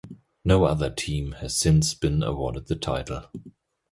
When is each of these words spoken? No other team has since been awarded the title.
No 0.43 0.63
other 0.63 0.89
team 0.89 1.33
has 1.41 1.55
since 1.55 1.93
been 1.93 2.23
awarded 2.23 2.65
the 2.65 2.75
title. 2.75 3.29